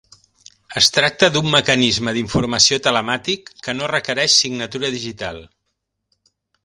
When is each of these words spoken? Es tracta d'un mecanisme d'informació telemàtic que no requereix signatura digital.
Es 0.79 0.87
tracta 0.93 1.27
d'un 1.35 1.49
mecanisme 1.55 2.13
d'informació 2.17 2.79
telemàtic 2.87 3.51
que 3.67 3.77
no 3.79 3.91
requereix 3.93 4.39
signatura 4.47 4.91
digital. 4.97 5.43